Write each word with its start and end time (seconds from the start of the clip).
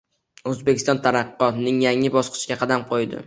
O‘zbekiston 0.51 1.01
taraqqiyotning 1.03 1.79
yangi 1.85 2.13
bosqichiga 2.17 2.59
qadam 2.65 2.89
qo‘ydi 2.95 3.19